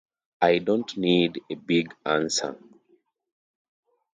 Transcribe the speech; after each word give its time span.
I 0.41 0.57
don't 0.57 0.97
need 0.97 1.41
a 1.47 1.53
big 1.53 1.93
answer' 2.03 2.57